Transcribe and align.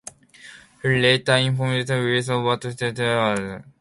He 0.81 0.87
later 0.99 1.33
informs 1.35 1.87
Wilson 1.87 2.35
of 2.39 2.43
what 2.45 2.63
he 2.63 2.69
has 2.85 2.97
learned. 2.97 3.65